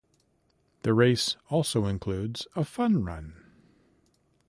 The 0.81 0.95
race 0.95 1.37
also 1.49 1.85
includes 1.85 2.47
a 2.55 2.65
fun 2.65 3.03
run. 3.03 3.35